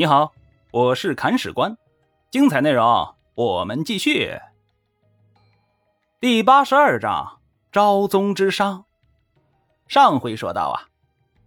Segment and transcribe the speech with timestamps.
[0.00, 0.32] 你好，
[0.70, 1.76] 我是砍史官，
[2.30, 4.40] 精彩内容我们继续。
[6.18, 7.38] 第八十二章
[7.70, 8.84] 昭宗之殇。
[9.88, 10.88] 上回说到啊，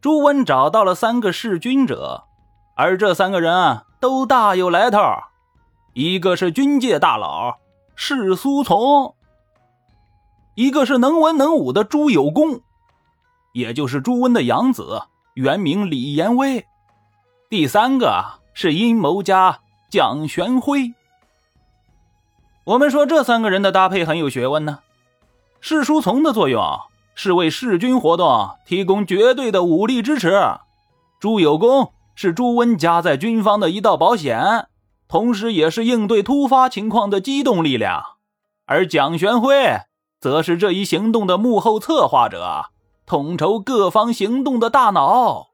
[0.01, 2.25] 朱温找到了三个弑君者，
[2.75, 4.99] 而这三个人啊都大有来头，
[5.93, 7.57] 一个是军界大佬
[7.95, 9.15] 世苏从，
[10.53, 12.61] 一个是能文能武的朱有功，
[13.53, 15.01] 也就是朱温的养子，
[15.33, 16.63] 原名李延威，
[17.49, 18.42] 第三个。
[18.53, 20.93] 是阴谋家蒋玄辉。
[22.65, 24.79] 我们说这三个人的搭配很有学问呢。
[25.59, 26.61] 世书从的作用
[27.15, 30.57] 是为弑君活动提供绝对的武力支持，
[31.19, 34.67] 朱有功是朱温加在军方的一道保险，
[35.07, 38.03] 同时也是应对突发情况的机动力量，
[38.65, 39.79] 而蒋玄辉
[40.19, 42.65] 则是这一行动的幕后策划者，
[43.05, 45.52] 统筹各方行动的大脑。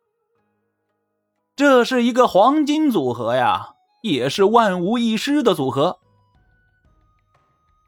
[1.60, 3.72] 这是一个黄金组合呀，
[4.02, 6.00] 也是万无一失的组合。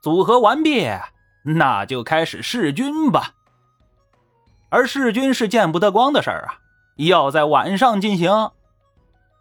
[0.01, 0.85] 组合完毕，
[1.45, 3.31] 那就开始弑君吧。
[4.67, 6.59] 而弑君是见不得光的事儿啊，
[6.97, 8.51] 要在晚上进行。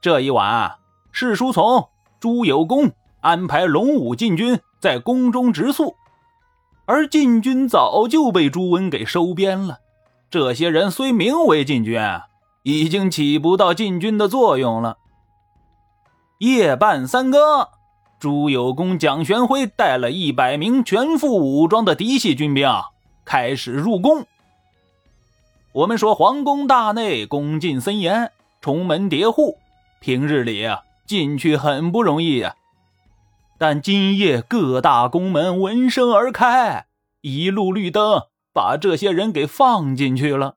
[0.01, 0.79] 这一晚，
[1.11, 1.89] 世书从、
[2.21, 2.93] 朱有功
[3.23, 5.97] 安排龙武禁军在宫中植宿，
[6.87, 9.81] 而禁军早就被朱温给收编了。
[10.31, 12.01] 这些人虽名为禁军。
[12.63, 14.99] 已经起不到禁军的作用了。
[16.39, 17.69] 夜半三更，
[18.19, 22.69] 朱有功、蒋玄辉带了一百名全副武装的嫡系军兵
[23.25, 24.27] 开始入宫。
[25.73, 29.59] 我们说皇宫大内宫禁森严，重门叠户，
[30.01, 32.57] 平日里啊进去很不容易呀。
[33.59, 36.87] 但今夜各大宫门闻声而开，
[37.21, 38.23] 一路绿灯
[38.55, 40.57] 把这些人给放进去了。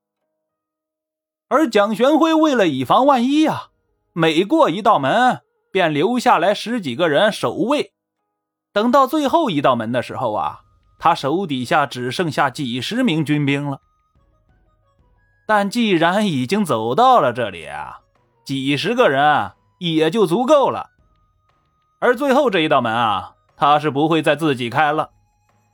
[1.53, 3.67] 而蒋玄辉为了以防万一啊，
[4.11, 7.93] 每过一道门便留下来十几个人守卫。
[8.71, 10.61] 等到最后一道门的时候啊，
[10.97, 13.81] 他手底下只剩下几十名军兵了。
[15.45, 17.99] 但既然已经走到了这里啊，
[18.43, 20.89] 几十个人也就足够了。
[21.99, 25.11] 而最后这一道门啊，他是不会再自己开了，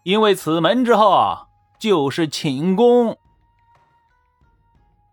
[0.04, 1.48] 因为此门之后啊，
[1.80, 3.18] 就是寝宫。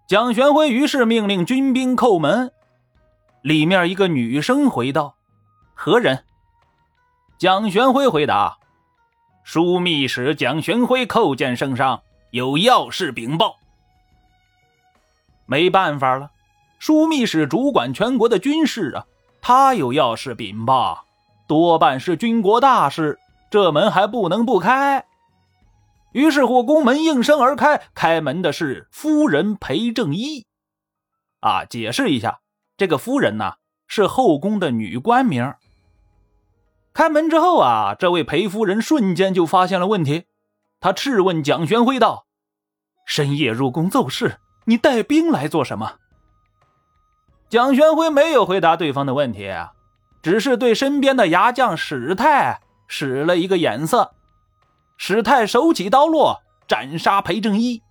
[0.07, 2.53] 蒋玄辉于是命令军兵叩门，
[3.43, 5.17] 里面一个女生回道
[5.75, 6.23] ：“何人？”
[7.39, 8.59] 蒋玄辉回答
[9.45, 13.57] ：“枢密使蒋玄辉叩见圣上，有要事禀报。”
[15.45, 16.31] 没办法了，
[16.81, 19.07] 枢密使主管全国的军事啊，
[19.41, 21.05] 他有要事禀报，
[21.49, 23.19] 多半是军国大事，
[23.51, 25.05] 这门还不能不开。
[26.17, 30.47] 于是乎，宫门应声而开，开门的是夫人裴正一。
[31.41, 32.41] 啊，解释一下，
[32.79, 33.57] 这个夫人呢
[33.87, 35.53] 是后宫的女官名。
[36.95, 40.25] 开门之后啊，这位裴夫人瞬间就发现了问题，
[40.81, 42.25] 她质问蒋玄辉道
[43.05, 45.97] ：“深夜入宫奏事，你带兵来做什么？”
[47.51, 49.53] 蒋玄辉没有回答对方的问题，
[50.23, 54.15] 只是对身边的牙将史泰使了一个眼色。
[54.97, 57.83] 史泰手起刀落，斩杀裴正一。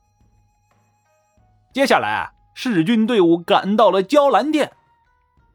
[1.73, 4.71] 接下来啊，弑军队伍赶到了娇兰殿，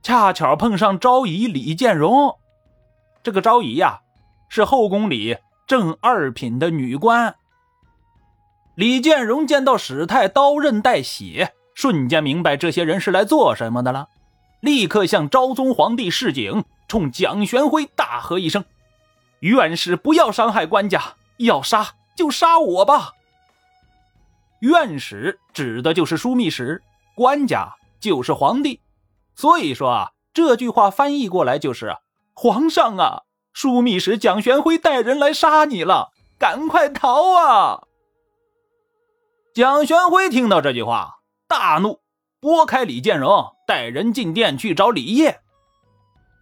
[0.03, 2.39] 恰巧碰上昭仪李建荣。
[3.23, 4.01] 这个昭仪呀，
[4.49, 7.35] 是后宫里正二品的女官。
[8.77, 14.09] 李建荣见到史泰刀刃带血，瞬间明白这些人是来做什么的了，
[14.61, 18.65] 立刻向昭宗皇帝示警，冲蒋玄辉大喝一声
[19.41, 21.03] ：“院使不要伤害官家！”
[21.41, 23.13] 要杀就杀我吧。
[24.61, 26.83] 院使指的就是枢密使，
[27.15, 28.81] 官家就是皇帝，
[29.35, 31.97] 所以说啊，这句话翻译过来就是
[32.35, 33.23] 皇上啊，
[33.55, 37.85] 枢密使蒋玄辉带人来杀你了，赶快逃啊！
[39.55, 42.01] 蒋玄辉听到这句话大怒，
[42.39, 45.41] 拨开李建荣，带人进殿去找李业。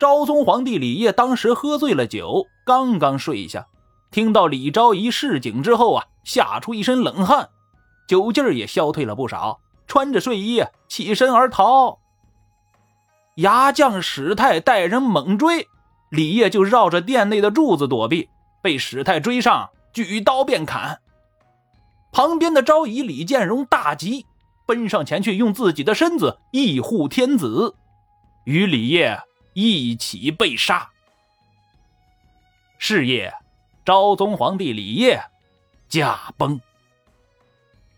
[0.00, 3.66] 昭宗皇帝李业当时喝醉了酒，刚刚睡下。
[4.10, 7.50] 听到李昭仪示警之后啊，吓出一身冷汗，
[8.08, 11.98] 酒劲儿也消退了不少，穿着睡衣起身而逃。
[13.36, 15.68] 牙将史泰带人猛追，
[16.08, 18.28] 李业就绕着殿内的柱子躲避，
[18.62, 21.00] 被史泰追上，举刀便砍。
[22.10, 24.26] 旁边的昭仪李建荣大急，
[24.66, 27.76] 奔上前去，用自己的身子义护天子，
[28.44, 29.20] 与李业
[29.52, 30.88] 一起被杀。
[32.78, 33.32] 是夜。
[33.88, 35.18] 昭宗皇帝李业
[35.88, 36.60] 驾崩。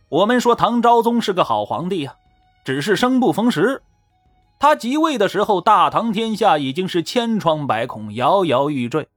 [0.08, 2.14] 我们说唐昭宗是个好皇帝啊，
[2.64, 3.82] 只是生不逢时。
[4.60, 9.08] 他即位的时候，大唐天下已经是千疮百孔，摇摇欲坠，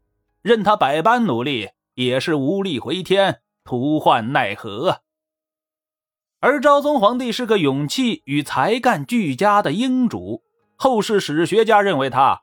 [0.41, 5.01] 任他百般努力，也是无力回天，徒唤奈何。
[6.39, 10.41] 而昭宗皇帝是个勇气与才干俱佳的英主，
[10.75, 12.41] 后世史学家认为他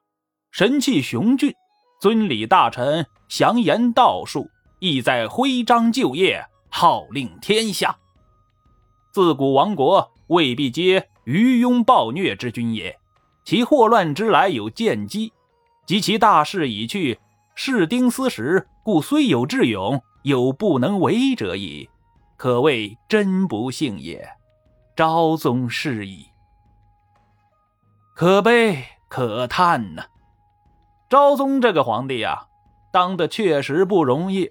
[0.52, 1.52] 神气雄峻，
[2.00, 4.50] 尊礼大臣，详言道术，
[4.80, 7.96] 意在徽章就业，号令天下。
[9.12, 11.08] 自古亡国未必皆。
[11.24, 12.98] 愚庸暴虐之君也，
[13.44, 15.32] 其祸乱之来有见机，
[15.86, 17.20] 及其大势已去，
[17.54, 21.88] 士丁思时，故虽有智勇，有不能为者矣，
[22.36, 24.28] 可谓真不幸也。
[24.96, 26.26] 昭宗是矣，
[28.16, 30.06] 可悲可叹呐！
[31.08, 32.48] 昭宗这个皇帝呀，
[32.90, 34.50] 当的确实不容易。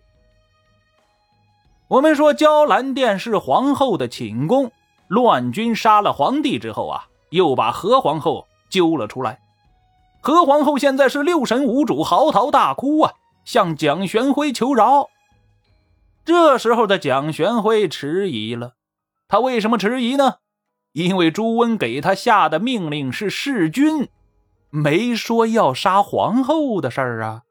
[1.88, 4.72] 我们说娇兰殿是皇后的寝宫。
[5.08, 9.40] 乱军杀了皇帝之后啊，又把何皇后揪了出来。
[10.22, 13.14] 何皇后现在是六神无主，嚎啕大哭啊，
[13.44, 15.10] 向蒋玄辉求饶。
[16.24, 18.74] 这时候的蒋玄辉迟疑了，
[19.28, 20.36] 他为什么迟疑呢？
[20.92, 24.10] 因为朱温给他下的命令是弑君，
[24.70, 27.46] 没说要杀皇后的事儿啊。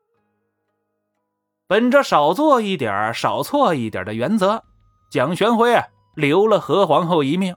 [1.69, 4.65] 本着少做一点少错一点的原则，
[5.09, 5.81] 蒋玄辉。
[6.15, 7.55] 留了何皇后一命，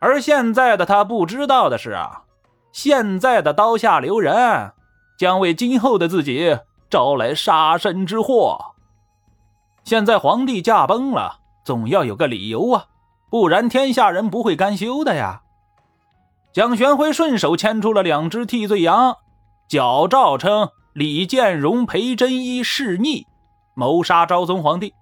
[0.00, 2.24] 而现在的他不知道的是啊，
[2.72, 4.72] 现在的刀下留人
[5.16, 6.58] 将为今后的自己
[6.90, 8.74] 招来杀身之祸。
[9.84, 12.86] 现在皇帝驾崩了，总要有个理由啊，
[13.30, 15.42] 不然天下人不会甘休的呀。
[16.52, 19.18] 蒋玄辉顺手牵出了两只替罪羊，
[19.68, 23.26] 矫诏称李建荣、裴真一弑逆，
[23.74, 24.92] 谋杀昭宗皇帝。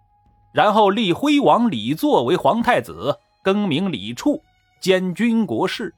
[0.53, 4.43] 然后立徽王李作为皇太子，更名李处，
[4.81, 5.95] 兼军国事。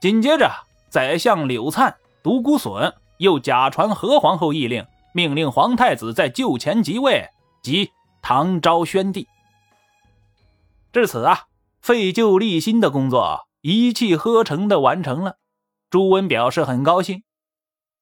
[0.00, 0.50] 紧接着，
[0.90, 7.28] 宰相柳灿、独孤损又假传何皇后懿令，命令皇太子在就前即位，
[7.62, 7.90] 即
[8.22, 9.28] 唐昭宣帝。
[10.92, 11.46] 至此啊，
[11.80, 15.36] 废旧立新的工作一气呵成的完成了。
[15.90, 17.22] 朱温表示很高兴，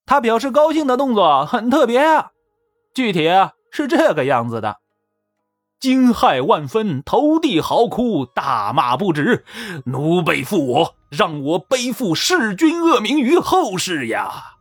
[0.06, 2.30] 他表示高兴的动作很特别啊，
[2.94, 3.28] 具体
[3.70, 4.78] 是这个样子的。
[5.78, 9.46] 惊骇万分，投地嚎哭，大骂不止
[9.86, 14.56] ：“奴背负我，让我背负弑君恶名于后世呀！”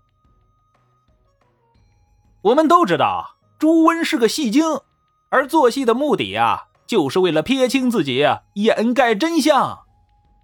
[2.44, 4.64] 我们都知道，朱温是个戏精，
[5.30, 9.80] 而做戏的目的啊，就是为了撇清自己，掩盖真相。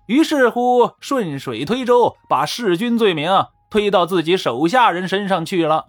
[0.07, 3.31] 于是乎，顺水推舟，把弑君罪名
[3.75, 5.87] 推到自己手下人身上去了。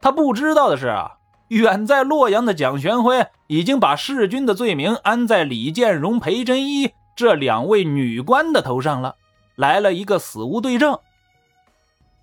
[0.00, 1.16] 他不知道的是啊。
[1.48, 9.16] 远在洛阳的蒋玄辉已经把弑君的罪名安在李建荣、裴真一这两位女官的头上了，
[9.56, 10.98] 来了一个死无对证。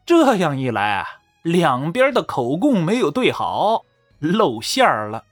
[0.06, 1.06] 这样一来，
[1.42, 3.84] 两边的口供没有对好，
[4.19, 5.24] 露馅儿了。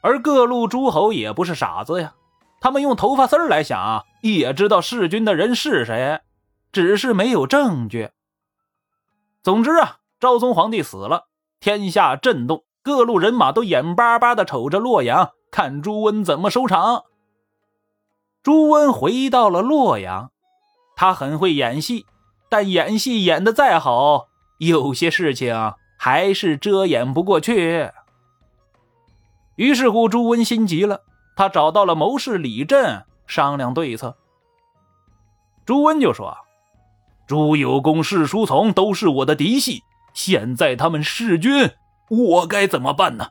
[0.00, 2.14] 而各路诸侯也不是傻子呀，
[2.60, 6.20] 他们用头发丝儿来想，也知道弑君的人是谁，
[6.72, 8.10] 只是没有证据。
[9.42, 11.26] 总之啊，昭宗皇帝死了。
[11.60, 17.04] 天下震动，各路人马都眼巴巴的瞅着洛阳，看朱温怎么收场。
[18.42, 20.32] 朱温回到了洛阳，
[20.96, 22.06] 他很会演戏，
[22.48, 24.26] 但演戏演的再好，
[24.58, 27.92] 有些事情还是遮掩不过去。
[29.54, 31.02] 于是乎，朱温心急了，
[31.36, 34.16] 他找到了谋士李振商量对策。
[35.64, 36.36] 朱温就说
[37.32, 41.70] ：“朱有功、士书从都是我的嫡系。”现在他们弑君，
[42.10, 43.28] 我该怎么办呢？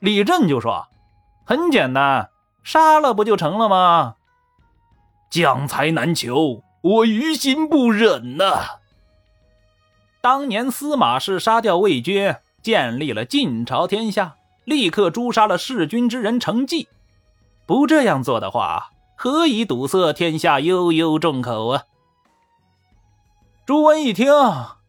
[0.00, 0.88] 李振就说
[1.46, 2.28] ：“很简单，
[2.62, 4.16] 杀了不就成了吗？”
[5.32, 8.80] 将才难求，我于心不忍呐。
[10.20, 16.88] 当年司马氏杀掉魏军，建立了晋朝天下，立刻诛杀了弑君之人成纪。
[17.64, 21.84] 不这样做的话，何以堵塞天下悠悠众口啊？
[23.66, 24.32] 朱温一听。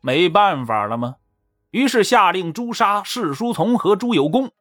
[0.01, 1.15] 没办法了吗？
[1.71, 4.51] 于是下令诛杀士书从和朱有功。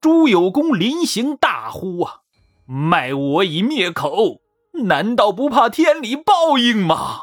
[0.00, 2.20] 朱有功临行大呼：“啊，
[2.66, 4.40] 卖我以灭口，
[4.84, 7.22] 难道不怕天理报应吗？”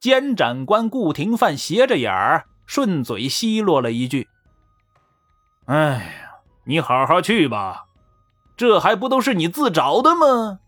[0.00, 4.28] 监斩官顾廷范斜着眼儿，顺嘴奚落了一句
[5.66, 5.76] ：“哎
[6.22, 6.30] 呀，
[6.64, 7.86] 你好好去吧，
[8.56, 10.60] 这还不都是你自找的吗？”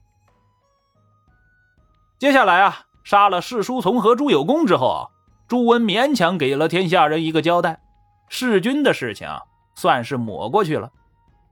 [2.19, 5.11] 接下来啊，杀了士书从和朱有功之后。
[5.49, 7.81] 朱温勉强给了天下人一个交代，
[8.31, 9.29] 弑君的事情
[9.75, 10.91] 算是抹过去了。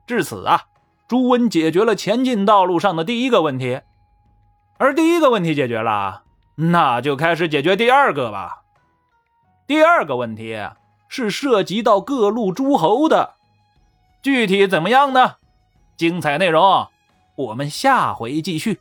[0.07, 0.62] 至此啊，
[1.07, 3.83] 朱温解决了前进道路上的第一个问题。
[4.78, 6.23] 而第一个问题解决了，
[6.54, 8.62] 那就开始解决第二个吧。
[9.66, 10.59] 第二个问题
[11.09, 13.35] 是涉及到各路诸侯的，
[14.23, 15.35] 具体怎么样呢？
[15.99, 16.88] 精彩内容，
[17.37, 18.80] 我们下回继续。